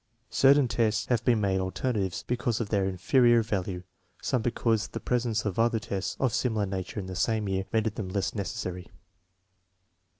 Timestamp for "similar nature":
6.33-6.99